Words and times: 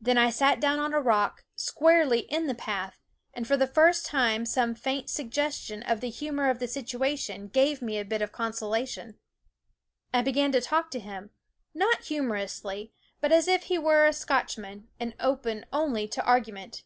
Then 0.00 0.16
I 0.16 0.30
sat 0.30 0.60
down 0.60 0.78
on 0.78 0.94
a 0.94 1.00
rock, 1.00 1.42
squarely 1.56 2.20
in 2.20 2.46
the 2.46 2.54
path, 2.54 3.00
and 3.34 3.48
for 3.48 3.56
the 3.56 3.66
first 3.66 4.06
time 4.06 4.46
some 4.46 4.76
faint 4.76 5.10
suggestion 5.10 5.82
of 5.82 6.00
the 6.00 6.08
humor 6.08 6.50
of 6.50 6.60
the 6.60 6.68
situation 6.68 7.48
gave 7.48 7.82
me 7.82 7.98
a 7.98 8.04
bit 8.04 8.22
of 8.22 8.30
consolation. 8.30 9.18
I 10.14 10.22
began 10.22 10.52
to 10.52 10.60
talk 10.60 10.92
to 10.92 11.00
him, 11.00 11.30
not 11.74 12.04
humorously, 12.04 12.92
but 13.20 13.32
as 13.32 13.48
if 13.48 13.64
he 13.64 13.76
were 13.76 14.06
a 14.06 14.12
Scotchman 14.12 14.86
and 15.00 15.16
open 15.18 15.66
only 15.72 16.06
to 16.10 16.20
argu 16.22 16.52
ment. 16.52 16.84